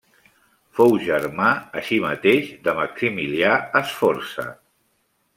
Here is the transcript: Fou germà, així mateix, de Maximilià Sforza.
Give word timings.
Fou 0.77 0.93
germà, 1.03 1.49
així 1.81 1.99
mateix, 2.07 2.49
de 2.67 2.73
Maximilià 2.79 3.51
Sforza. 3.91 4.47